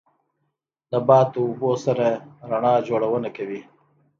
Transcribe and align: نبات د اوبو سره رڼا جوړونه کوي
نبات 0.91 1.27
د 1.33 1.35
اوبو 1.45 1.71
سره 1.85 2.07
رڼا 2.49 2.73
جوړونه 2.87 3.29
کوي 3.37 3.61